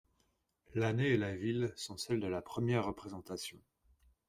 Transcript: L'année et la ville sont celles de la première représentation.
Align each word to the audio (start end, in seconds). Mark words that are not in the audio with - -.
L'année 0.73 1.09
et 1.09 1.17
la 1.17 1.35
ville 1.35 1.71
sont 1.75 1.95
celles 1.95 2.19
de 2.21 2.25
la 2.25 2.41
première 2.41 2.85
représentation. 2.85 3.59